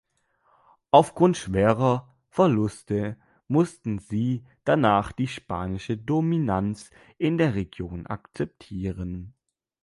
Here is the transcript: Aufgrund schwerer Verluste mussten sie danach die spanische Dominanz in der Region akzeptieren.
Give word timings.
Aufgrund 0.89 1.37
schwerer 1.37 2.11
Verluste 2.31 3.17
mussten 3.47 3.99
sie 3.99 4.43
danach 4.63 5.11
die 5.11 5.27
spanische 5.27 5.95
Dominanz 5.95 6.89
in 7.19 7.37
der 7.37 7.53
Region 7.53 8.07
akzeptieren. 8.07 9.35